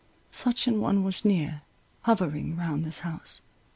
Such 0.31 0.65
an 0.65 0.81
one 0.81 1.03
was 1.03 1.23
near, 1.23 1.61
hovering 2.01 2.57
round 2.57 2.83
this 2.83 3.01
house. 3.01 3.41